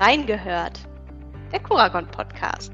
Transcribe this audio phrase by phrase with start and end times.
[0.00, 0.78] Reingehört,
[1.50, 2.70] der Kuragon Podcast.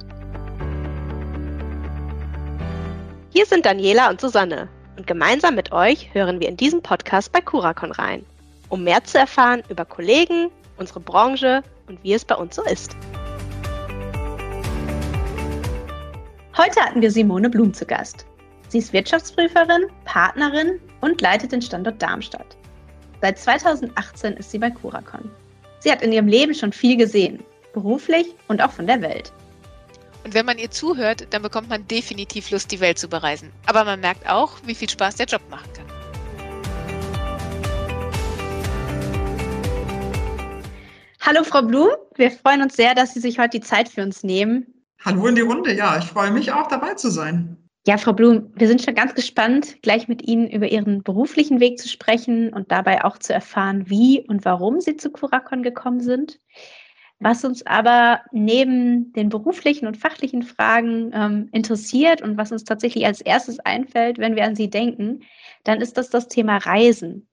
[3.30, 7.40] Hier sind Daniela und Susanne und gemeinsam mit euch hören wir in diesem Podcast bei
[7.40, 8.26] Kurakon rein,
[8.68, 12.94] um mehr zu erfahren über Kollegen, unsere Branche und wie es bei uns so ist.
[16.58, 18.26] Heute hatten wir Simone Blum zu Gast.
[18.68, 22.58] Sie ist Wirtschaftsprüferin, Partnerin und leitet den Standort Darmstadt.
[23.22, 25.30] Seit 2018 ist sie bei Kurakon.
[25.84, 29.30] Sie hat in ihrem Leben schon viel gesehen, beruflich und auch von der Welt.
[30.24, 33.52] Und wenn man ihr zuhört, dann bekommt man definitiv Lust, die Welt zu bereisen.
[33.66, 35.84] Aber man merkt auch, wie viel Spaß der Job machen kann.
[41.20, 44.22] Hallo Frau Blum, wir freuen uns sehr, dass Sie sich heute die Zeit für uns
[44.22, 44.64] nehmen.
[45.04, 47.58] Hallo in die Runde, ja, ich freue mich auch dabei zu sein.
[47.86, 51.78] Ja, Frau Blum, wir sind schon ganz gespannt, gleich mit Ihnen über Ihren beruflichen Weg
[51.78, 56.40] zu sprechen und dabei auch zu erfahren, wie und warum Sie zu Curacon gekommen sind.
[57.20, 63.04] Was uns aber neben den beruflichen und fachlichen Fragen ähm, interessiert und was uns tatsächlich
[63.04, 65.20] als erstes einfällt, wenn wir an Sie denken,
[65.64, 67.28] dann ist das das Thema Reisen.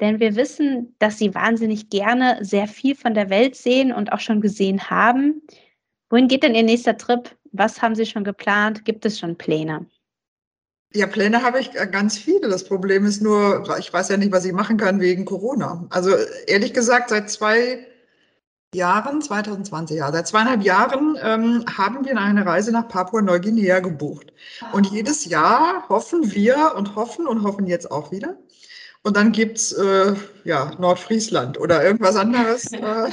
[0.00, 4.20] Denn wir wissen, dass Sie wahnsinnig gerne sehr viel von der Welt sehen und auch
[4.20, 5.40] schon gesehen haben.
[6.14, 7.28] Wohin geht denn Ihr nächster Trip?
[7.50, 8.84] Was haben Sie schon geplant?
[8.84, 9.84] Gibt es schon Pläne?
[10.94, 12.48] Ja, Pläne habe ich äh, ganz viele.
[12.48, 15.84] Das Problem ist nur, ich weiß ja nicht, was ich machen kann wegen Corona.
[15.90, 16.14] Also
[16.46, 17.84] ehrlich gesagt, seit zwei
[18.76, 24.32] Jahren, 2020, ja, seit zweieinhalb Jahren ähm, haben wir eine Reise nach Papua-Neuguinea gebucht.
[24.72, 28.36] Und jedes Jahr hoffen wir und hoffen und hoffen jetzt auch wieder.
[29.04, 33.10] Und dann gibt's äh, ja, Nordfriesland oder irgendwas anderes, äh,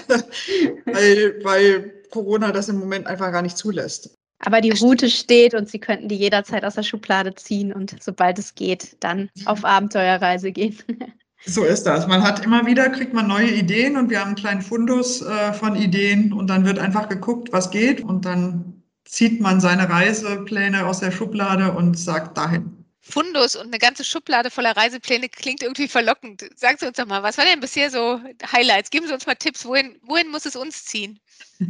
[0.85, 4.15] weil, weil Corona das im Moment einfach gar nicht zulässt.
[4.43, 8.39] Aber die Route steht und Sie könnten die jederzeit aus der Schublade ziehen und sobald
[8.39, 10.77] es geht, dann auf Abenteuerreise gehen.
[11.43, 12.07] So ist das.
[12.07, 15.53] Man hat immer wieder, kriegt man neue Ideen und wir haben einen kleinen Fundus äh,
[15.53, 20.85] von Ideen und dann wird einfach geguckt, was geht und dann zieht man seine Reisepläne
[20.85, 22.80] aus der Schublade und sagt dahin.
[23.01, 26.45] Fundus und eine ganze Schublade voller Reisepläne klingt irgendwie verlockend.
[26.55, 28.91] Sagen Sie uns doch mal, was waren denn bisher so Highlights?
[28.91, 31.19] Geben Sie uns mal Tipps, wohin, wohin muss es uns ziehen?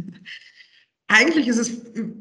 [1.08, 1.68] Eigentlich ist es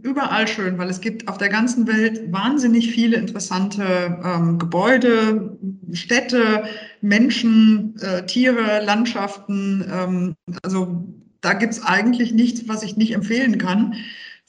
[0.04, 5.58] überall schön, weil es gibt auf der ganzen Welt wahnsinnig viele interessante ähm, Gebäude,
[5.94, 6.66] Städte,
[7.00, 9.90] Menschen, äh, Tiere, Landschaften.
[9.90, 11.06] Ähm, also
[11.40, 13.94] da gibt es eigentlich nichts, was ich nicht empfehlen kann.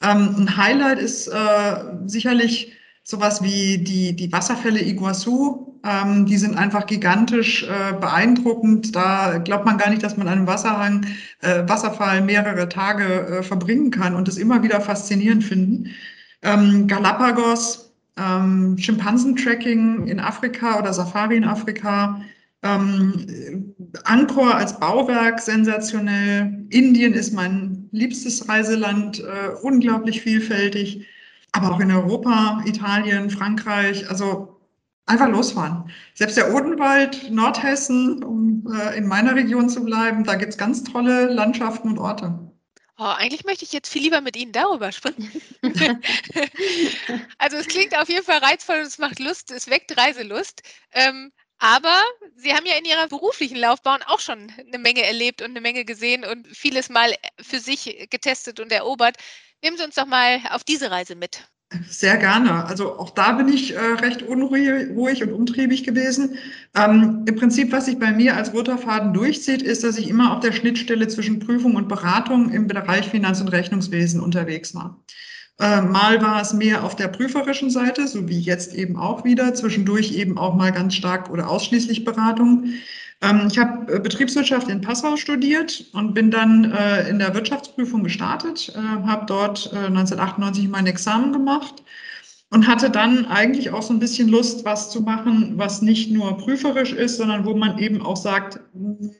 [0.01, 1.75] Ähm, ein Highlight ist äh,
[2.05, 2.73] sicherlich
[3.03, 5.79] sowas wie die, die Wasserfälle Iguazu.
[5.85, 8.95] Ähm, die sind einfach gigantisch äh, beeindruckend.
[8.95, 11.05] Da glaubt man gar nicht, dass man an einem Wasserhang,
[11.41, 15.89] äh, Wasserfall mehrere Tage äh, verbringen kann und es immer wieder faszinierend finden.
[16.41, 22.21] Ähm, Galapagos, ähm, Schimpansentracking in Afrika oder Safari in Afrika.
[22.61, 23.73] Ähm,
[24.05, 26.65] Angkor als Bauwerk sensationell.
[26.69, 31.05] Indien ist mein liebstes Reiseland, äh, unglaublich vielfältig
[31.53, 34.59] aber auch in Europa, Italien, Frankreich, also
[35.05, 35.89] einfach losfahren.
[36.13, 40.83] Selbst der Odenwald, Nordhessen, um äh, in meiner Region zu bleiben, da gibt es ganz
[40.83, 42.39] tolle Landschaften und Orte.
[42.97, 45.31] Oh, eigentlich möchte ich jetzt viel lieber mit Ihnen darüber sprechen.
[47.37, 50.61] also es klingt auf jeden Fall reizvoll und es macht Lust, es weckt Reiselust.
[50.91, 52.01] Ähm, aber
[52.35, 55.85] Sie haben ja in Ihrer beruflichen Laufbahn auch schon eine Menge erlebt und eine Menge
[55.85, 59.17] gesehen und vieles mal für sich getestet und erobert.
[59.63, 61.47] Nehmen Sie uns doch mal auf diese Reise mit.
[61.89, 62.65] Sehr gerne.
[62.65, 66.37] Also auch da bin ich äh, recht unruhig und umtriebig gewesen.
[66.75, 70.33] Ähm, Im Prinzip, was sich bei mir als roter Faden durchzieht, ist, dass ich immer
[70.33, 75.01] auf der Schnittstelle zwischen Prüfung und Beratung im Bereich Finanz- und Rechnungswesen unterwegs war.
[75.59, 79.53] Äh, mal war es mehr auf der prüferischen Seite, so wie jetzt eben auch wieder,
[79.53, 82.65] zwischendurch eben auch mal ganz stark oder ausschließlich Beratung.
[83.21, 88.03] Ähm, ich habe äh, Betriebswirtschaft in Passau studiert und bin dann äh, in der Wirtschaftsprüfung
[88.03, 91.83] gestartet, äh, habe dort 1998 mein Examen gemacht
[92.49, 96.37] und hatte dann eigentlich auch so ein bisschen Lust, was zu machen, was nicht nur
[96.37, 98.59] prüferisch ist, sondern wo man eben auch sagt,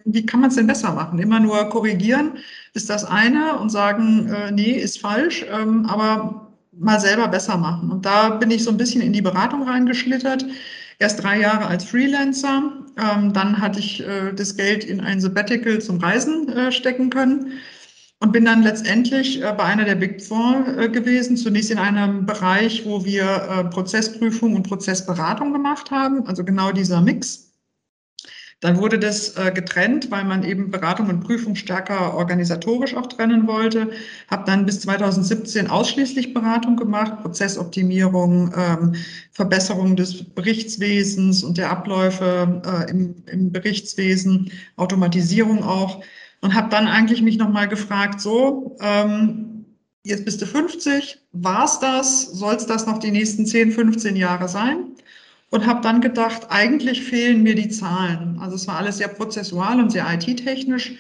[0.05, 1.17] wie kann man es denn besser machen?
[1.17, 2.37] Immer nur korrigieren
[2.73, 7.91] ist das eine und sagen, nee, ist falsch, ähm, aber mal selber besser machen.
[7.91, 10.45] Und da bin ich so ein bisschen in die Beratung reingeschlittert
[11.03, 12.71] erst drei Jahre als Freelancer.
[12.97, 17.59] Ähm, dann hatte ich äh, das Geld in ein Sabbatical zum Reisen äh, stecken können
[18.19, 21.35] und bin dann letztendlich äh, bei einer der Big Four äh, gewesen.
[21.35, 27.01] Zunächst in einem Bereich, wo wir äh, Prozessprüfung und Prozessberatung gemacht haben, also genau dieser
[27.01, 27.52] Mix.
[28.63, 33.45] Dann wurde das äh, getrennt, weil man eben Beratung und Prüfung stärker organisatorisch auch trennen
[33.45, 33.91] wollte.
[34.31, 38.95] Habe dann bis 2017 ausschließlich Beratung gemacht, Prozessoptimierung, ähm,
[39.33, 46.01] Verbesserung des Berichtswesens und der Abläufe äh, im, Berichtswesen, Automatisierung auch.
[46.39, 49.65] und habe dann eigentlich mich nochmal gefragt, so, ähm,
[50.03, 54.47] jetzt bist du 50, war's das, soll es das noch die nächsten 10, 15 Jahre
[54.47, 54.93] sein?
[55.53, 58.39] Und habe dann gedacht, eigentlich fehlen mir die Zahlen.
[58.41, 60.93] Also es war alles sehr prozessual und sehr IT-technisch.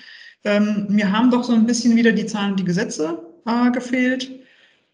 [0.43, 3.17] Ähm, mir haben doch so ein bisschen wieder die Zahlen und die Gesetze
[3.47, 4.29] äh, gefehlt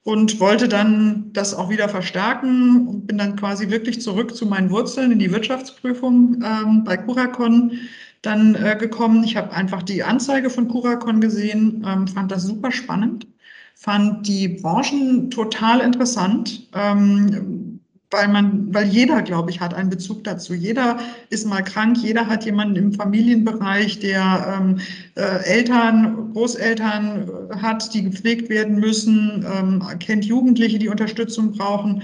[0.03, 4.69] und wollte dann das auch wieder verstärken und bin dann quasi wirklich zurück zu meinen
[4.69, 7.73] Wurzeln in die Wirtschaftsprüfung ähm, bei Curacon
[8.21, 9.25] dann äh, gekommen.
[9.25, 13.27] Ich habe einfach die Anzeige von Curacon gesehen, ähm, fand das super spannend,
[13.75, 16.69] fand die Branchen total interessant.
[16.73, 17.69] Ähm,
[18.11, 20.53] weil man, weil jeder, glaube ich, hat einen Bezug dazu.
[20.53, 24.79] Jeder ist mal krank, jeder hat jemanden im Familienbereich, der ähm,
[25.15, 32.01] äh, Eltern, Großeltern äh, hat, die gepflegt werden müssen, ähm, kennt Jugendliche, die Unterstützung brauchen.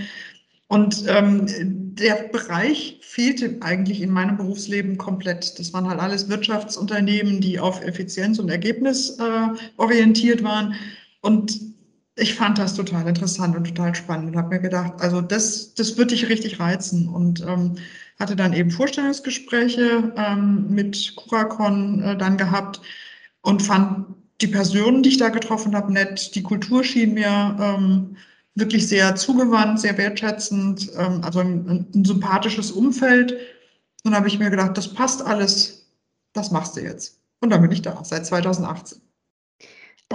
[0.67, 1.45] Und ähm,
[1.95, 5.57] der Bereich fehlte eigentlich in meinem Berufsleben komplett.
[5.57, 9.47] Das waren halt alles Wirtschaftsunternehmen, die auf Effizienz und Ergebnis äh,
[9.77, 10.75] orientiert waren.
[11.21, 11.74] Und
[12.15, 15.97] ich fand das total interessant und total spannend und habe mir gedacht, also das, das
[15.97, 17.75] würde dich richtig reizen und ähm,
[18.19, 22.81] hatte dann eben Vorstellungsgespräche ähm, mit Curacon äh, dann gehabt
[23.41, 24.07] und fand
[24.41, 26.35] die Personen, die ich da getroffen habe, nett.
[26.35, 28.17] Die Kultur schien mir ähm,
[28.55, 33.37] wirklich sehr zugewandt, sehr wertschätzend, ähm, also ein, ein sympathisches Umfeld.
[34.03, 35.87] Und habe ich mir gedacht, das passt alles,
[36.33, 37.19] das machst du jetzt.
[37.41, 39.04] Und dann bin ich da seit 2018.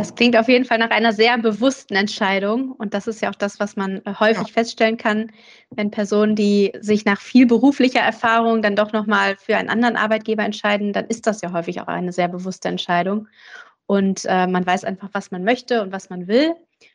[0.01, 2.73] Das klingt auf jeden Fall nach einer sehr bewussten Entscheidung.
[2.73, 4.55] Und das ist ja auch das, was man äh, häufig ja.
[4.55, 5.31] feststellen kann,
[5.69, 10.43] wenn Personen, die sich nach viel beruflicher Erfahrung dann doch nochmal für einen anderen Arbeitgeber
[10.43, 13.29] entscheiden, dann ist das ja häufig auch eine sehr bewusste Entscheidung.
[13.85, 16.55] Und äh, man weiß einfach, was man möchte und was man will.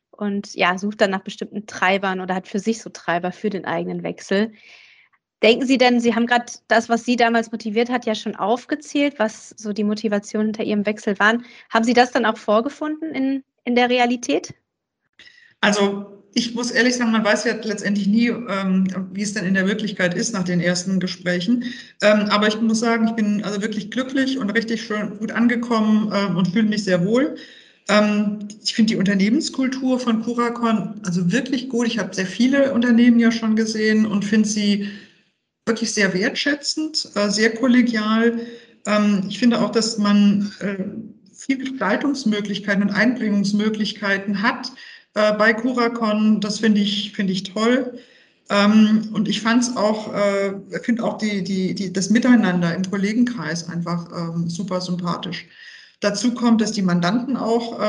[0.09, 3.65] Und ja, sucht dann nach bestimmten Treibern oder hat für sich so Treiber für den
[3.65, 4.51] eigenen Wechsel.
[5.45, 9.19] Denken Sie denn, Sie haben gerade das, was Sie damals motiviert hat, ja schon aufgezählt,
[9.19, 11.45] was so die Motivation hinter Ihrem Wechsel waren.
[11.69, 14.55] Haben Sie das dann auch vorgefunden in, in der Realität?
[15.61, 19.53] Also ich muss ehrlich sagen, man weiß ja letztendlich nie, ähm, wie es denn in
[19.53, 21.65] der Wirklichkeit ist nach den ersten Gesprächen.
[22.01, 26.11] Ähm, aber ich muss sagen, ich bin also wirklich glücklich und richtig schön gut angekommen
[26.11, 27.35] ähm, und fühle mich sehr wohl.
[28.63, 31.85] Ich finde die Unternehmenskultur von Curacon also wirklich gut.
[31.85, 34.89] Ich habe sehr viele Unternehmen ja schon gesehen und finde sie
[35.65, 38.39] wirklich sehr wertschätzend, äh, sehr kollegial.
[38.85, 40.83] Ähm, ich finde auch, dass man äh,
[41.33, 44.71] viel Gestaltungsmöglichkeiten und Einbringungsmöglichkeiten hat
[45.15, 46.39] äh, bei Curacon.
[46.39, 47.97] Das finde ich, finde ich toll.
[48.49, 50.13] Ähm, und ich fand es auch,
[50.83, 55.47] finde auch die, die, die, das Miteinander im Kollegenkreis einfach ähm, super sympathisch.
[55.99, 57.79] Dazu kommt, dass die Mandanten auch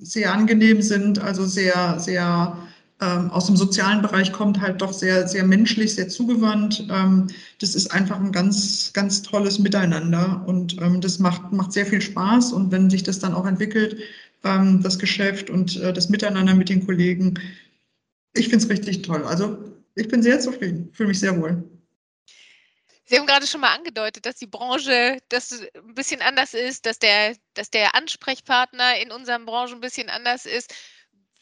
[0.00, 2.56] sehr angenehm sind, also sehr, sehr
[3.00, 6.86] ähm, aus dem sozialen Bereich kommt, halt doch sehr, sehr menschlich, sehr zugewandt.
[6.90, 11.86] Ähm, das ist einfach ein ganz, ganz tolles Miteinander und ähm, das macht, macht sehr
[11.86, 12.52] viel Spaß.
[12.52, 13.96] Und wenn sich das dann auch entwickelt,
[14.44, 17.38] ähm, das Geschäft und äh, das Miteinander mit den Kollegen,
[18.34, 19.24] ich finde es richtig toll.
[19.24, 19.58] Also
[19.94, 21.64] ich bin sehr zufrieden, fühle mich sehr wohl.
[23.10, 27.00] Sie haben gerade schon mal angedeutet, dass die Branche das ein bisschen anders ist, dass
[27.00, 30.72] der, dass der Ansprechpartner in unserer Branche ein bisschen anders ist.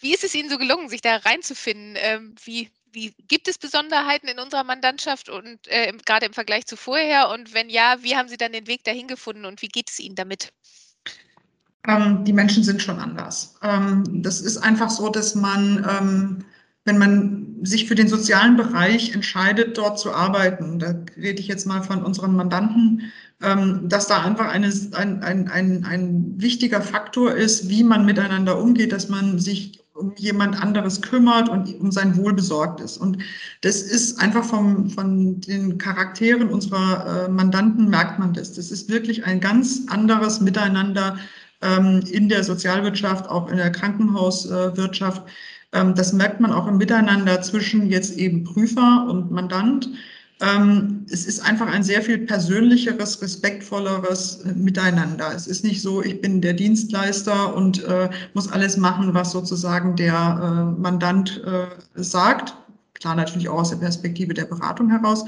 [0.01, 1.95] Wie ist es Ihnen so gelungen, sich da reinzufinden?
[1.97, 6.77] Ähm, wie, wie gibt es Besonderheiten in unserer Mandantschaft und äh, gerade im Vergleich zu
[6.77, 7.31] vorher?
[7.31, 9.99] Und wenn ja, wie haben Sie dann den Weg dahin gefunden und wie geht es
[9.99, 10.53] Ihnen damit?
[11.87, 13.55] Ähm, die Menschen sind schon anders.
[13.63, 16.45] Ähm, das ist einfach so, dass man, ähm,
[16.85, 21.67] wenn man sich für den sozialen Bereich entscheidet, dort zu arbeiten, da rede ich jetzt
[21.67, 23.11] mal von unseren Mandanten,
[23.43, 28.61] ähm, dass da einfach eine, ein, ein, ein, ein wichtiger Faktor ist, wie man miteinander
[28.61, 32.97] umgeht, dass man sich um jemand anderes kümmert und um sein Wohl besorgt ist.
[32.97, 33.19] Und
[33.63, 38.53] das ist einfach vom, von den Charakteren unserer äh, Mandanten merkt man das.
[38.55, 41.19] Das ist wirklich ein ganz anderes Miteinander
[41.63, 45.23] ähm, in der Sozialwirtschaft, auch in der Krankenhauswirtschaft.
[45.73, 49.89] Ähm, das merkt man auch im Miteinander zwischen jetzt eben Prüfer und Mandant.
[50.41, 55.33] Ähm, es ist einfach ein sehr viel persönlicheres, respektvolleres äh, Miteinander.
[55.35, 59.97] Es ist nicht so, ich bin der Dienstleister und äh, muss alles machen, was sozusagen
[59.97, 61.67] der äh, Mandant äh,
[62.01, 62.55] sagt.
[62.95, 65.25] Klar, natürlich auch aus der Perspektive der Beratung heraus.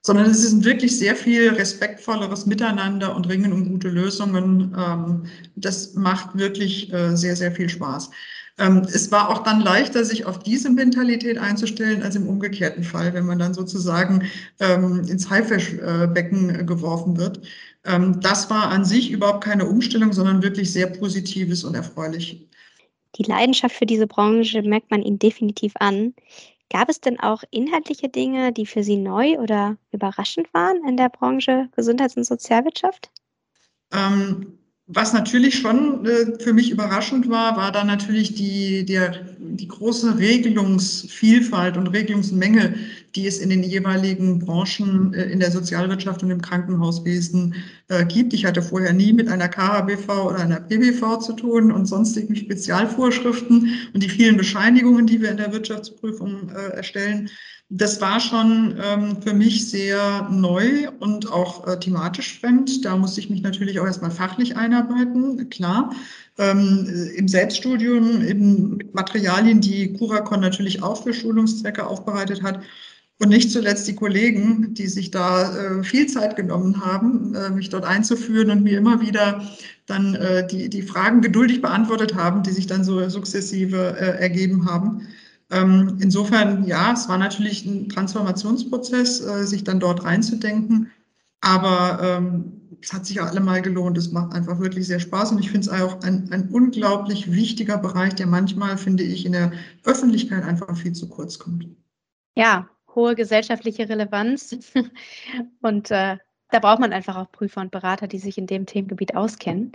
[0.00, 4.74] Sondern es ist ein wirklich sehr viel respektvolleres Miteinander und Ringen um gute Lösungen.
[4.78, 5.24] Ähm,
[5.56, 8.10] das macht wirklich äh, sehr, sehr viel Spaß.
[8.58, 13.14] Ähm, es war auch dann leichter, sich auf diese Mentalität einzustellen, als im umgekehrten Fall,
[13.14, 14.24] wenn man dann sozusagen
[14.60, 17.40] ähm, ins Haifischbecken geworfen wird.
[17.84, 22.48] Ähm, das war an sich überhaupt keine Umstellung, sondern wirklich sehr Positives und erfreulich.
[23.16, 26.14] Die Leidenschaft für diese Branche merkt man Ihnen definitiv an.
[26.70, 31.08] Gab es denn auch inhaltliche Dinge, die für Sie neu oder überraschend waren in der
[31.08, 33.10] Branche Gesundheits- und Sozialwirtschaft?
[33.92, 34.57] Ähm,
[34.90, 40.18] Was natürlich schon äh, für mich überraschend war, war dann natürlich die, der, die große
[40.18, 42.74] Regelungsvielfalt und Regelungsmenge,
[43.14, 47.54] die es in den jeweiligen Branchen äh, in der Sozialwirtschaft und im Krankenhauswesen
[47.88, 48.32] äh, gibt.
[48.32, 53.70] Ich hatte vorher nie mit einer KHBV oder einer PBV zu tun und sonstigen Spezialvorschriften
[53.92, 57.28] und die vielen Bescheinigungen, die wir in der Wirtschaftsprüfung erstellen.
[57.70, 62.82] Das war schon ähm, für mich sehr neu und auch äh, thematisch fremd.
[62.86, 65.94] Da musste ich mich natürlich auch erstmal fachlich einarbeiten, klar.
[66.38, 72.62] Ähm, Im Selbststudium, in, mit Materialien, die Curacon natürlich auch für Schulungszwecke aufbereitet hat.
[73.20, 77.68] Und nicht zuletzt die Kollegen, die sich da äh, viel Zeit genommen haben, äh, mich
[77.68, 79.42] dort einzuführen und mir immer wieder
[79.86, 84.70] dann äh, die, die Fragen geduldig beantwortet haben, die sich dann so sukzessive äh, ergeben
[84.70, 85.08] haben.
[85.50, 90.90] Ähm, insofern, ja, es war natürlich ein Transformationsprozess, äh, sich dann dort reinzudenken.
[91.40, 93.96] Aber ähm, es hat sich allemal gelohnt.
[93.96, 95.32] Es macht einfach wirklich sehr Spaß.
[95.32, 99.32] Und ich finde es auch ein, ein unglaublich wichtiger Bereich, der manchmal, finde ich, in
[99.32, 99.52] der
[99.84, 101.66] Öffentlichkeit einfach viel zu kurz kommt.
[102.36, 104.56] Ja, hohe gesellschaftliche Relevanz.
[105.62, 106.18] Und äh,
[106.50, 109.72] da braucht man einfach auch Prüfer und Berater, die sich in dem Themengebiet auskennen.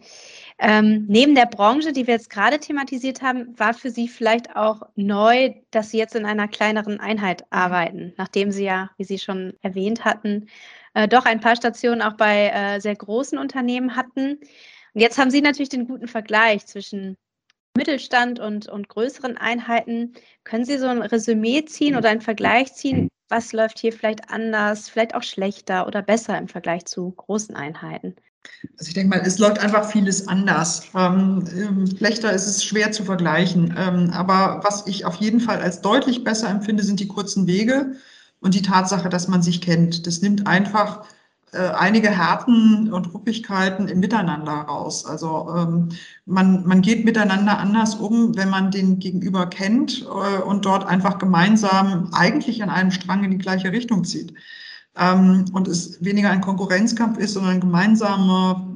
[0.60, 4.82] Ähm, neben der Branche, die wir jetzt gerade thematisiert haben, war für Sie vielleicht auch
[4.96, 9.54] neu, dass Sie jetzt in einer kleineren Einheit arbeiten, nachdem Sie ja, wie Sie schon
[9.62, 10.48] erwähnt hatten,
[10.96, 14.40] äh, doch ein paar Stationen auch bei äh, sehr großen Unternehmen hatten.
[14.94, 17.18] Und jetzt haben Sie natürlich den guten Vergleich zwischen
[17.76, 20.14] Mittelstand und, und größeren Einheiten.
[20.44, 23.10] Können Sie so ein Resümee ziehen oder einen Vergleich ziehen?
[23.34, 28.16] Was läuft hier vielleicht anders, vielleicht auch schlechter oder besser im Vergleich zu großen Einheiten?
[28.78, 30.84] Also ich denke mal, es läuft einfach vieles anders.
[30.94, 33.74] Ähm, ähm, schlechter ist es schwer zu vergleichen.
[33.76, 37.96] Ähm, aber was ich auf jeden Fall als deutlich besser empfinde, sind die kurzen Wege
[38.40, 40.06] und die Tatsache, dass man sich kennt.
[40.06, 41.04] Das nimmt einfach
[41.60, 45.06] einige Härten und Ruppigkeiten im Miteinander raus.
[45.06, 45.90] Also ähm,
[46.26, 51.20] man, man geht miteinander anders um, wenn man den Gegenüber kennt äh, und dort einfach
[51.20, 54.34] gemeinsam eigentlich an einem Strang in die gleiche Richtung zieht.
[54.98, 58.68] Ähm, und es weniger ein Konkurrenzkampf ist, sondern ein gemeinsame,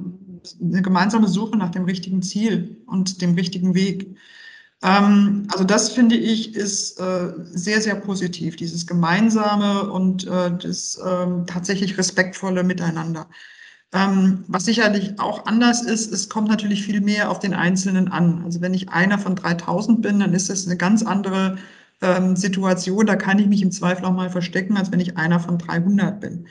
[0.61, 4.15] eine gemeinsame Suche nach dem richtigen Ziel und dem richtigen Weg.
[4.83, 10.99] Ähm, also das finde ich ist äh, sehr, sehr positiv, dieses gemeinsame und äh, das
[11.03, 13.27] ähm, tatsächlich respektvolle Miteinander.
[13.93, 18.43] Ähm, was sicherlich auch anders ist, es kommt natürlich viel mehr auf den Einzelnen an.
[18.43, 21.57] Also wenn ich einer von 3000 bin, dann ist das eine ganz andere
[22.35, 23.07] Situation.
[23.07, 26.19] Da kann ich mich im Zweifel auch mal verstecken, als wenn ich einer von 300
[26.21, 26.47] bin.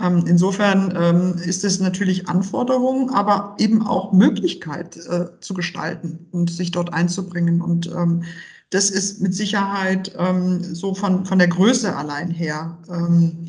[0.00, 6.50] Ähm, insofern ähm, ist es natürlich Anforderung, aber eben auch Möglichkeit äh, zu gestalten und
[6.50, 7.60] sich dort einzubringen.
[7.62, 8.24] Und ähm,
[8.70, 10.12] das ist mit Sicherheit
[10.60, 12.76] so von, von der Größe allein her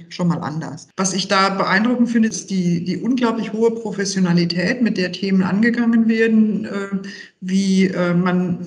[0.10, 0.88] schon mal anders.
[0.98, 6.08] Was ich da beeindruckend finde, ist die, die unglaublich hohe Professionalität, mit der Themen angegangen
[6.08, 6.70] werden, äh,
[7.42, 8.60] wie äh, man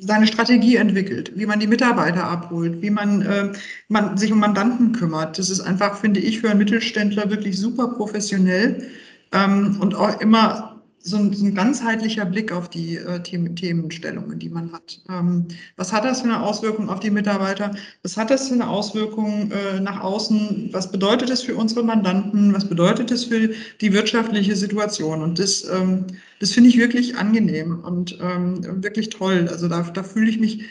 [0.00, 3.52] seine Strategie entwickelt, wie man die Mitarbeiter abholt, wie man, äh,
[3.88, 5.38] man sich um Mandanten kümmert.
[5.38, 8.88] Das ist einfach, finde ich, für einen Mittelständler wirklich super professionell
[9.32, 10.75] ähm, und auch immer
[11.06, 15.00] so ein, so ein ganzheitlicher Blick auf die äh, Themen, Themenstellungen, die man hat.
[15.08, 15.46] Ähm,
[15.76, 17.74] was hat das für eine Auswirkung auf die Mitarbeiter?
[18.02, 20.70] Was hat das für eine Auswirkung äh, nach außen?
[20.72, 22.52] Was bedeutet es für unsere Mandanten?
[22.52, 25.22] Was bedeutet es für die wirtschaftliche Situation?
[25.22, 26.06] Und das, ähm,
[26.40, 29.48] das finde ich wirklich angenehm und ähm, wirklich toll.
[29.48, 30.64] Also da, da fühle ich mich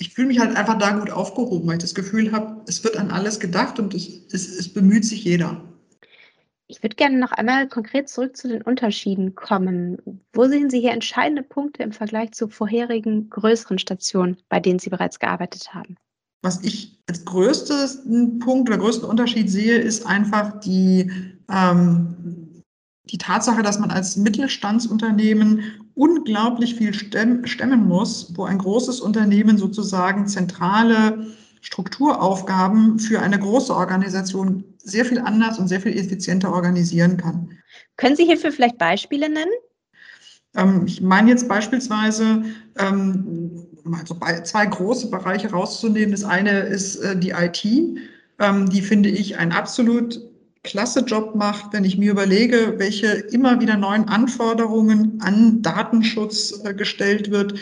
[0.00, 2.96] ich fühle mich halt einfach da gut aufgehoben, weil ich das Gefühl habe, es wird
[2.96, 5.62] an alles gedacht und es, es, es bemüht sich jeder.
[6.70, 9.98] Ich würde gerne noch einmal konkret zurück zu den Unterschieden kommen.
[10.32, 14.88] Wo sehen Sie hier entscheidende Punkte im Vergleich zu vorherigen größeren Stationen, bei denen Sie
[14.88, 15.96] bereits gearbeitet haben?
[16.42, 21.10] Was ich als größten Punkt oder größten Unterschied sehe, ist einfach die,
[21.50, 22.62] ähm,
[23.10, 30.28] die Tatsache, dass man als Mittelstandsunternehmen unglaublich viel stemmen muss, wo ein großes Unternehmen sozusagen
[30.28, 31.26] zentrale
[31.62, 37.50] Strukturaufgaben für eine große Organisation sehr viel anders und sehr viel effizienter organisieren kann.
[37.96, 39.50] Können Sie hierfür vielleicht Beispiele nennen?
[40.56, 42.42] Ähm, ich meine jetzt beispielsweise,
[42.78, 46.12] ähm, also zwei große Bereiche rauszunehmen.
[46.12, 47.64] Das eine ist äh, die IT,
[48.38, 50.20] ähm, die finde ich ein absolut
[50.62, 56.74] klasse Job macht, wenn ich mir überlege, welche immer wieder neuen Anforderungen an Datenschutz äh,
[56.74, 57.54] gestellt wird,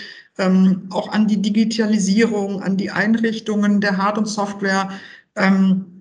[0.90, 4.88] auch an die Digitalisierung, an die Einrichtungen der Hard- und Software.
[5.34, 5.97] Ähm,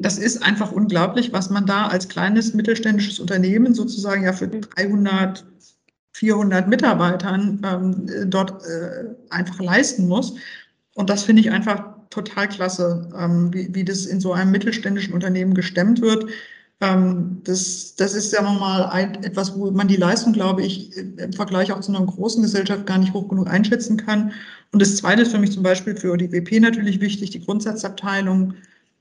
[0.00, 5.44] das ist einfach unglaublich, was man da als kleines mittelständisches Unternehmen sozusagen ja für 300,
[6.12, 10.34] 400 Mitarbeitern ähm, dort äh, einfach leisten muss.
[10.94, 15.12] Und das finde ich einfach total klasse, ähm, wie, wie das in so einem mittelständischen
[15.12, 16.30] Unternehmen gestemmt wird.
[16.80, 21.32] Ähm, das, das ist ja mal ein, etwas, wo man die Leistung, glaube ich, im
[21.34, 24.32] Vergleich auch zu einer großen Gesellschaft gar nicht hoch genug einschätzen kann.
[24.72, 28.54] Und das Zweite ist für mich zum Beispiel für die WP natürlich wichtig, die Grundsatzabteilung,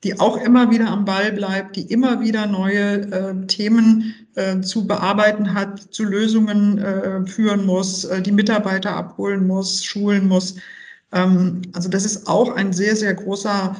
[0.03, 4.87] die auch immer wieder am Ball bleibt, die immer wieder neue äh, Themen äh, zu
[4.87, 10.55] bearbeiten hat, zu Lösungen äh, führen muss, äh, die Mitarbeiter abholen muss, schulen muss.
[11.11, 13.75] Ähm, also das ist auch ein sehr, sehr großer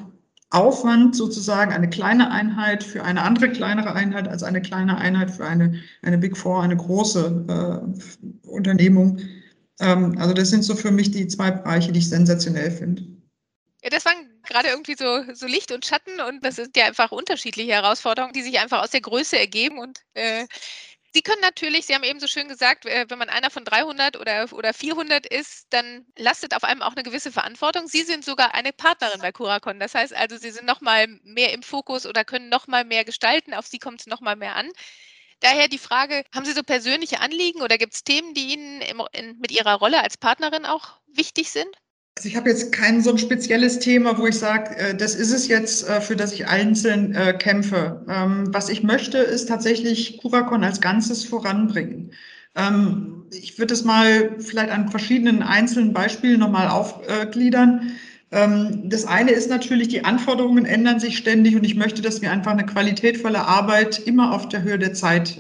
[0.51, 5.45] Aufwand sozusagen, eine kleine Einheit für eine andere kleinere Einheit als eine kleine Einheit für
[5.45, 9.19] eine, eine Big Four, eine große äh, Unternehmung.
[9.79, 13.03] Ähm, also das sind so für mich die zwei Bereiche, die ich sensationell finde.
[13.83, 17.11] Ja, das waren gerade irgendwie so, so Licht und Schatten und das sind ja einfach
[17.11, 20.45] unterschiedliche Herausforderungen, die sich einfach aus der Größe ergeben und äh,
[21.11, 24.15] Sie können natürlich, Sie haben eben so schön gesagt, äh, wenn man einer von 300
[24.17, 27.87] oder, oder 400 ist, dann lastet auf einem auch eine gewisse Verantwortung.
[27.87, 29.79] Sie sind sogar eine Partnerin bei Curacon.
[29.79, 33.05] Das heißt also, Sie sind noch mal mehr im Fokus oder können noch mal mehr
[33.05, 33.55] gestalten.
[33.55, 34.69] Auf Sie kommt es noch mal mehr an.
[35.39, 39.01] Daher die Frage, haben Sie so persönliche Anliegen oder gibt es Themen, die Ihnen im,
[39.13, 41.75] in, mit Ihrer Rolle als Partnerin auch wichtig sind?
[42.19, 45.31] Also ich habe jetzt kein so ein spezielles Thema, wo ich sage, äh, das ist
[45.31, 48.05] es jetzt, äh, für das ich einzeln äh, kämpfe.
[48.09, 52.11] Ähm, was ich möchte, ist tatsächlich Curacon als Ganzes voranbringen.
[52.55, 57.93] Ähm, ich würde es mal vielleicht an verschiedenen einzelnen Beispielen nochmal aufgliedern.
[58.33, 62.33] Ähm, das eine ist natürlich, die Anforderungen ändern sich ständig und ich möchte, dass wir
[62.33, 65.39] einfach eine qualitätvolle Arbeit immer auf der Höhe der Zeit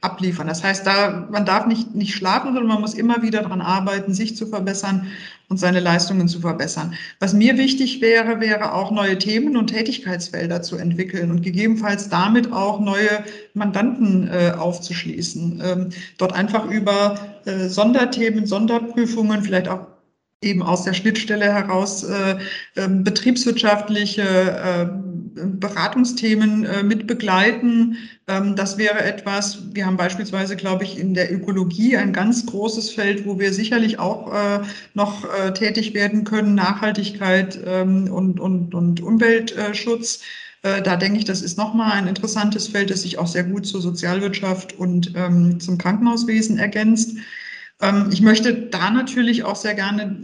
[0.00, 0.46] abliefern.
[0.46, 4.14] Das heißt, da, man darf nicht, nicht schlafen, sondern man muss immer wieder daran arbeiten,
[4.14, 5.08] sich zu verbessern
[5.48, 6.94] und seine Leistungen zu verbessern.
[7.18, 12.52] Was mir wichtig wäre, wäre auch neue Themen und Tätigkeitsfelder zu entwickeln und gegebenenfalls damit
[12.52, 15.62] auch neue Mandanten äh, aufzuschließen.
[15.62, 19.86] Ähm, dort einfach über äh, Sonderthemen, Sonderprüfungen, vielleicht auch
[20.42, 22.38] eben aus der Schnittstelle heraus äh,
[22.76, 27.96] äh, betriebswirtschaftliche äh, Beratungsthemen äh, mit begleiten.
[28.28, 32.90] Ähm, das wäre etwas, wir haben beispielsweise, glaube ich, in der Ökologie ein ganz großes
[32.90, 34.60] Feld, wo wir sicherlich auch äh,
[34.94, 40.22] noch äh, tätig werden können, Nachhaltigkeit ähm, und, und, und Umweltschutz.
[40.62, 43.66] Äh, da denke ich, das ist nochmal ein interessantes Feld, das sich auch sehr gut
[43.66, 47.16] zur Sozialwirtschaft und ähm, zum Krankenhauswesen ergänzt.
[47.80, 50.16] Ähm, ich möchte da natürlich auch sehr gerne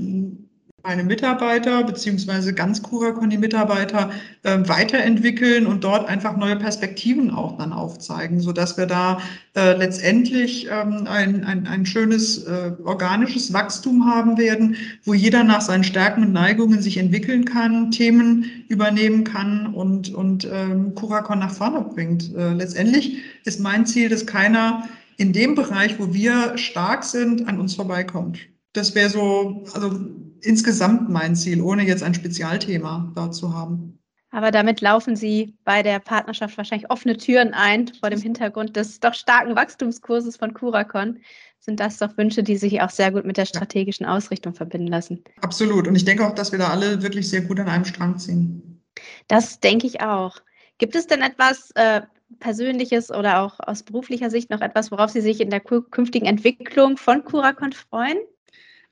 [0.87, 4.11] meine Mitarbeiter beziehungsweise ganz Curacon die Mitarbeiter
[4.44, 9.18] äh, weiterentwickeln und dort einfach neue Perspektiven auch dann aufzeigen, sodass wir da
[9.57, 15.61] äh, letztendlich ähm, ein, ein, ein schönes äh, organisches Wachstum haben werden, wo jeder nach
[15.61, 21.53] seinen Stärken und Neigungen sich entwickeln kann, Themen übernehmen kann und, und ähm, Curacon nach
[21.53, 22.33] vorne bringt.
[22.37, 27.59] Äh, letztendlich ist mein Ziel, dass keiner in dem Bereich, wo wir stark sind, an
[27.59, 28.38] uns vorbeikommt.
[28.72, 29.99] Das wäre so, also
[30.42, 33.99] insgesamt mein Ziel, ohne jetzt ein Spezialthema da zu haben.
[34.31, 39.01] Aber damit laufen Sie bei der Partnerschaft wahrscheinlich offene Türen ein vor dem Hintergrund des
[39.01, 41.20] doch starken Wachstumskurses von Curacon.
[41.59, 45.25] Sind das doch Wünsche, die sich auch sehr gut mit der strategischen Ausrichtung verbinden lassen?
[45.40, 45.88] Absolut.
[45.88, 48.83] Und ich denke auch, dass wir da alle wirklich sehr gut an einem Strang ziehen.
[49.29, 50.37] Das denke ich auch.
[50.79, 52.03] Gibt es denn etwas, äh,
[52.40, 56.96] Persönliches oder auch aus beruflicher Sicht noch etwas, worauf Sie sich in der künftigen Entwicklung
[56.96, 58.18] von Curacon freuen?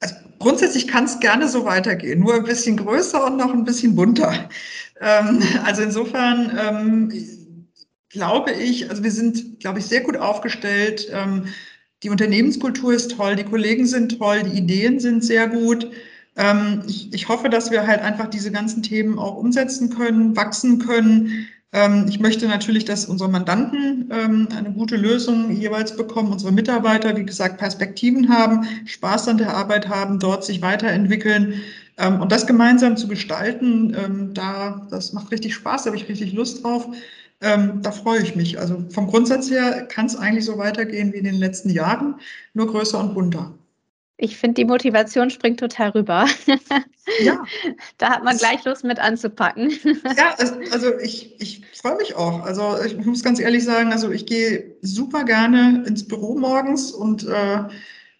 [0.00, 3.94] Also grundsätzlich kann es gerne so weitergehen, nur ein bisschen größer und noch ein bisschen
[3.94, 4.48] bunter.
[5.00, 7.12] Ähm, also insofern ähm,
[8.10, 11.08] glaube ich, also wir sind, glaube ich, sehr gut aufgestellt.
[11.12, 11.46] Ähm,
[12.02, 15.90] die Unternehmenskultur ist toll, die Kollegen sind toll, die Ideen sind sehr gut.
[16.36, 20.78] Ähm, ich, ich hoffe, dass wir halt einfach diese ganzen Themen auch umsetzen können, wachsen
[20.78, 21.48] können.
[21.74, 27.16] Ähm, ich möchte natürlich, dass unsere Mandanten ähm, eine gute Lösung jeweils bekommen, unsere Mitarbeiter,
[27.16, 31.62] wie gesagt, Perspektiven haben, Spaß an der Arbeit haben, dort sich weiterentwickeln.
[31.98, 36.32] Ähm, und das gemeinsam zu gestalten, da, das macht richtig Spaß, da habe ich richtig
[36.32, 36.86] Lust drauf.
[37.40, 38.58] da freue ich mich.
[38.58, 42.16] Also vom Grundsatz her kann es eigentlich so weitergehen wie in den letzten Jahren,
[42.54, 43.52] nur größer und bunter.
[44.16, 46.26] Ich finde, die Motivation springt total rüber.
[47.20, 47.44] Ja.
[47.98, 49.72] da hat man gleich Lust mit anzupacken.
[50.16, 50.36] Ja,
[50.70, 52.42] also ich, ich freue mich auch.
[52.42, 57.26] Also ich muss ganz ehrlich sagen, also ich gehe super gerne ins Büro morgens und
[57.26, 57.64] äh,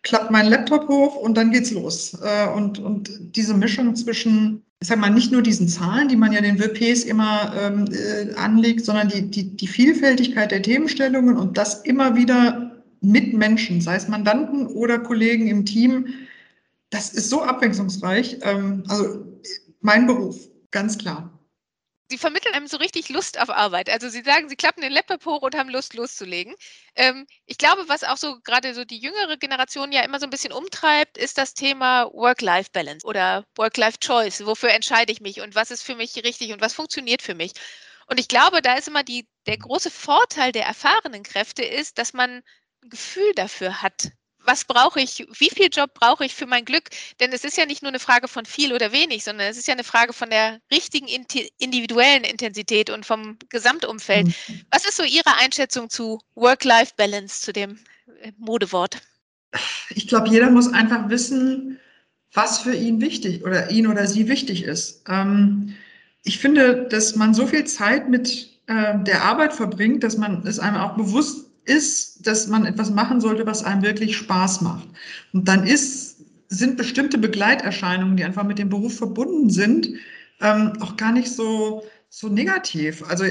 [0.03, 2.19] klappe meinen Laptop hoch und dann geht's los.
[2.23, 6.33] Äh, und, und diese Mischung zwischen, ich sag mal, nicht nur diesen Zahlen, die man
[6.33, 11.57] ja den WPs immer ähm, äh, anlegt, sondern die, die, die Vielfältigkeit der Themenstellungen und
[11.57, 12.74] das immer wieder
[13.05, 16.27] mit Menschen, sei es Mandanten oder Kollegen im Team,
[16.91, 18.39] das ist so abwechslungsreich.
[18.43, 19.25] Ähm, also
[19.81, 21.31] mein Beruf, ganz klar.
[22.11, 23.89] Sie vermitteln einem so richtig Lust auf Arbeit.
[23.89, 26.55] Also Sie sagen, Sie klappen den Laptop hoch und haben Lust loszulegen.
[26.95, 30.31] Ähm, ich glaube, was auch so gerade so die jüngere Generation ja immer so ein
[30.31, 34.45] bisschen umtreibt, ist das Thema Work-Life-Balance oder Work-Life-Choice.
[34.47, 37.53] Wofür entscheide ich mich und was ist für mich richtig und was funktioniert für mich?
[38.07, 42.13] Und ich glaube, da ist immer die der große Vorteil der erfahrenen Kräfte ist, dass
[42.13, 42.43] man
[42.89, 44.13] Gefühl dafür hat,
[44.47, 46.91] was brauche ich, wie viel Job brauche ich für mein Glück?
[47.21, 49.67] Denn es ist ja nicht nur eine Frage von viel oder wenig, sondern es ist
[49.67, 51.07] ja eine Frage von der richtigen
[51.59, 54.27] individuellen Intensität und vom Gesamtumfeld.
[54.27, 54.61] Mhm.
[54.71, 57.79] Was ist so Ihre Einschätzung zu Work-Life-Balance, zu dem
[58.21, 58.99] äh, Modewort?
[59.91, 61.79] Ich glaube, jeder muss einfach wissen,
[62.33, 65.05] was für ihn wichtig oder ihn oder sie wichtig ist.
[65.09, 65.75] Ähm,
[66.25, 70.59] ich finde, dass man so viel Zeit mit äh, der Arbeit verbringt, dass man es
[70.59, 74.89] einem auch bewusst ist, dass man etwas machen sollte, was einem wirklich Spaß macht.
[75.33, 76.17] Und dann ist,
[76.49, 79.89] sind bestimmte Begleiterscheinungen, die einfach mit dem Beruf verbunden sind,
[80.41, 83.03] ähm, auch gar nicht so, so negativ.
[83.09, 83.25] Also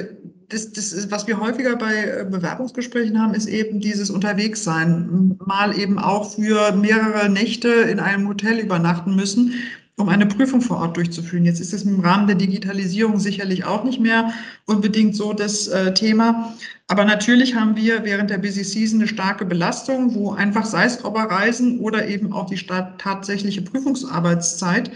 [0.50, 5.38] das, das ist, was wir häufiger bei äh, Bewerbungsgesprächen haben, ist eben dieses Unterwegssein.
[5.46, 9.54] Mal eben auch für mehrere Nächte in einem Hotel übernachten müssen
[9.98, 11.46] um eine Prüfung vor Ort durchzuführen.
[11.46, 14.34] Jetzt ist es im Rahmen der Digitalisierung sicherlich auch nicht mehr
[14.66, 16.54] unbedingt so das äh, Thema.
[16.88, 21.04] Aber natürlich haben wir während der Busy Season eine starke Belastung, wo einfach sei es
[21.06, 22.60] ob Reisen oder eben auch die
[22.98, 24.92] tatsächliche Prüfungsarbeitszeit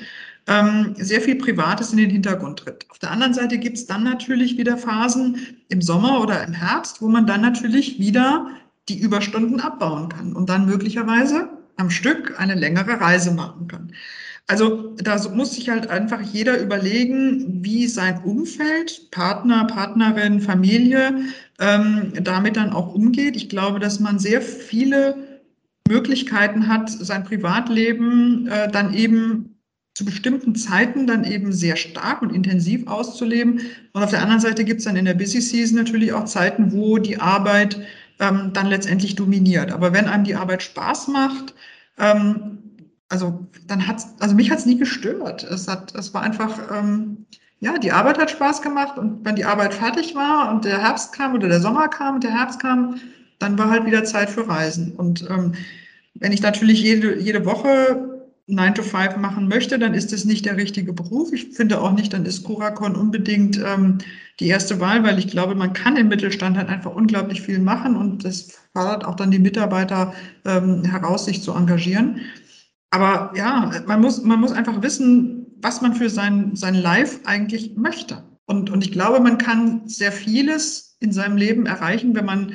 [0.47, 2.86] ähm, sehr viel Privates in den Hintergrund tritt.
[2.89, 5.38] Auf der anderen Seite gibt es dann natürlich wieder Phasen
[5.69, 8.47] im Sommer oder im Herbst, wo man dann natürlich wieder
[8.89, 13.91] die Überstunden abbauen kann und dann möglicherweise am Stück eine längere Reise machen kann.
[14.47, 21.25] Also da muss sich halt einfach jeder überlegen, wie sein Umfeld, Partner, Partnerin, Familie
[21.60, 23.36] ähm, damit dann auch umgeht.
[23.36, 25.15] Ich glaube, dass man sehr viele
[25.89, 29.57] Möglichkeiten hat, sein Privatleben äh, dann eben
[29.95, 33.62] zu bestimmten Zeiten dann eben sehr stark und intensiv auszuleben.
[33.93, 36.71] Und auf der anderen Seite gibt es dann in der Busy Season natürlich auch Zeiten,
[36.71, 37.81] wo die Arbeit
[38.19, 39.71] ähm, dann letztendlich dominiert.
[39.71, 41.55] Aber wenn einem die Arbeit Spaß macht,
[41.97, 42.60] ähm,
[43.10, 45.43] also dann hat's, also mich hat's nie gestört.
[45.43, 47.26] Es hat, es war einfach, ähm,
[47.60, 51.13] ja, die Arbeit hat Spaß gemacht und wenn die Arbeit fertig war und der Herbst
[51.13, 53.00] kam oder der Sommer kam und der Herbst kam,
[53.39, 54.93] dann war halt wieder Zeit für Reisen.
[54.96, 55.54] Und ähm,
[56.15, 58.17] wenn ich natürlich jede, jede Woche
[58.48, 61.34] 9 to 5 machen möchte, dann ist es nicht der richtige Beruf.
[61.34, 63.98] Ich finde auch nicht, dann ist Curacon unbedingt ähm,
[64.39, 67.96] die erste Wahl, weil ich glaube, man kann im Mittelstand halt einfach unglaublich viel machen
[67.96, 70.13] und das fordert auch dann die Mitarbeiter
[70.46, 72.22] ähm, heraus, sich zu engagieren.
[72.91, 77.76] Aber ja, man muss, man muss einfach wissen, was man für sein, sein Life eigentlich
[77.76, 78.23] möchte.
[78.45, 82.54] Und, und ich glaube, man kann sehr vieles in seinem Leben erreichen, wenn man,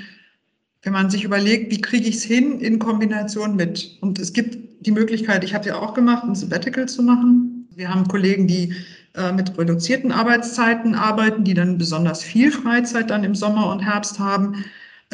[0.82, 3.98] wenn man sich überlegt, wie kriege ich es hin in Kombination mit.
[4.00, 7.68] Und es gibt die Möglichkeit, ich habe ja auch gemacht, ein Sabbatical zu machen.
[7.74, 8.74] Wir haben Kollegen, die
[9.14, 14.18] äh, mit reduzierten Arbeitszeiten arbeiten, die dann besonders viel Freizeit dann im Sommer und Herbst
[14.18, 14.64] haben.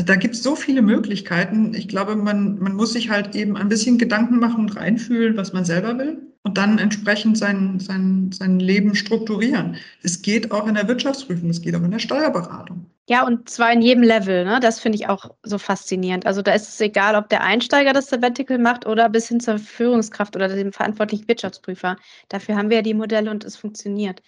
[0.05, 1.75] Da gibt es so viele Möglichkeiten.
[1.75, 5.53] Ich glaube, man, man muss sich halt eben ein bisschen Gedanken machen und reinfühlen, was
[5.53, 9.77] man selber will und dann entsprechend sein, sein, sein Leben strukturieren.
[10.03, 12.87] Es geht auch in der Wirtschaftsprüfung, es geht auch in der Steuerberatung.
[13.07, 14.45] Ja, und zwar in jedem Level.
[14.45, 14.61] Ne?
[14.61, 16.27] Das finde ich auch so faszinierend.
[16.27, 19.59] Also da ist es egal, ob der Einsteiger das Sabbatical macht oder bis hin zur
[19.59, 21.97] Führungskraft oder dem verantwortlichen Wirtschaftsprüfer.
[22.29, 24.23] Dafür haben wir ja die Modelle und es funktioniert.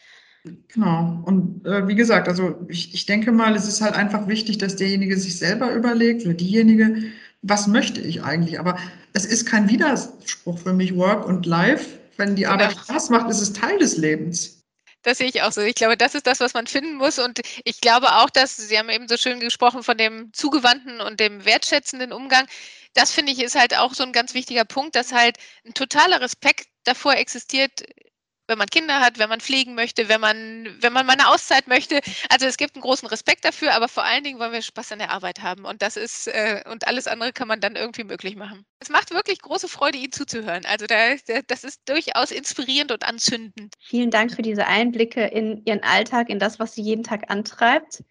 [0.69, 1.23] Genau.
[1.25, 4.77] Und äh, wie gesagt, also ich, ich denke mal, es ist halt einfach wichtig, dass
[4.77, 8.59] derjenige sich selber überlegt oder diejenige, was möchte ich eigentlich?
[8.59, 8.79] Aber
[9.13, 11.99] es ist kein Widerspruch für mich, Work und Life.
[12.17, 12.83] Wenn die Arbeit genau.
[12.83, 14.63] Spaß macht, ist es Teil des Lebens.
[15.03, 15.63] Das sehe ich auch so.
[15.63, 17.19] Ich glaube, das ist das, was man finden muss.
[17.19, 21.21] Und ich glaube auch, dass Sie haben eben so schön gesprochen von dem zugewandten und
[21.21, 22.47] dem wertschätzenden Umgang.
[22.95, 26.21] Das finde ich ist halt auch so ein ganz wichtiger Punkt, dass halt ein totaler
[26.21, 27.83] Respekt davor existiert,
[28.51, 31.69] wenn man Kinder hat, wenn man pflegen möchte, wenn man, wenn man mal eine Auszeit
[31.69, 32.01] möchte.
[32.29, 34.99] Also es gibt einen großen Respekt dafür, aber vor allen Dingen wollen wir Spaß an
[34.99, 35.65] der Arbeit haben.
[35.65, 38.67] Und das ist, äh, und alles andere kann man dann irgendwie möglich machen.
[38.81, 40.65] Es macht wirklich große Freude, Ihnen zuzuhören.
[40.67, 40.97] Also da,
[41.47, 43.75] das ist durchaus inspirierend und anzündend.
[43.79, 48.03] Vielen Dank für diese Einblicke in Ihren Alltag, in das, was Sie jeden Tag antreibt,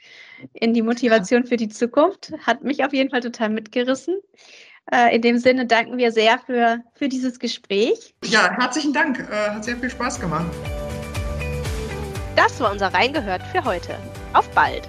[0.53, 1.49] in die Motivation ja.
[1.49, 2.31] für die Zukunft.
[2.47, 4.15] Hat mich auf jeden Fall total mitgerissen.
[4.91, 8.15] Äh, in dem Sinne danken wir sehr für, für dieses Gespräch.
[8.25, 9.19] Ja, herzlichen Dank.
[9.19, 10.47] Äh, hat sehr viel Spaß gemacht.
[12.35, 13.95] Das war unser Reingehört für heute.
[14.33, 14.87] Auf bald!